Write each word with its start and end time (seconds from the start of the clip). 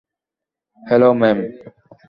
Hello, 0.81 1.09
ma'am. 1.13 1.39